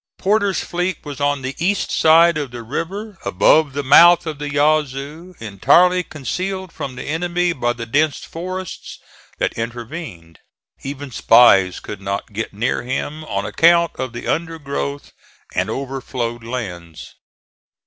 [0.17, 4.49] Porter's fleet was on the east side of the river above the mouth of the
[4.51, 8.97] Yazoo, entirely concealed from the enemy by the dense forests
[9.37, 10.39] that intervened.
[10.81, 15.11] Even spies could not get near him, on account of the undergrowth
[15.53, 17.13] and overflowed lands.